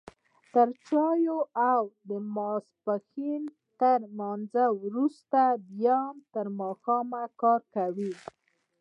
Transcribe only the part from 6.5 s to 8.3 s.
ماښامه کار کوي.